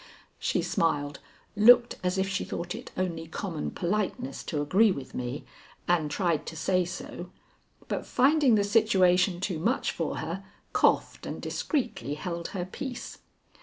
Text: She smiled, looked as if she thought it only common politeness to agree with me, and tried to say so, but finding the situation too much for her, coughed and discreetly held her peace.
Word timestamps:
She 0.39 0.63
smiled, 0.63 1.19
looked 1.55 1.97
as 2.03 2.17
if 2.17 2.27
she 2.27 2.43
thought 2.43 2.73
it 2.73 2.89
only 2.97 3.27
common 3.27 3.69
politeness 3.69 4.41
to 4.45 4.59
agree 4.59 4.91
with 4.91 5.13
me, 5.13 5.45
and 5.87 6.09
tried 6.09 6.47
to 6.47 6.55
say 6.55 6.85
so, 6.85 7.29
but 7.87 8.07
finding 8.07 8.55
the 8.55 8.63
situation 8.63 9.39
too 9.39 9.59
much 9.59 9.91
for 9.91 10.17
her, 10.17 10.43
coughed 10.73 11.27
and 11.27 11.39
discreetly 11.39 12.15
held 12.15 12.47
her 12.47 12.65
peace. 12.65 13.19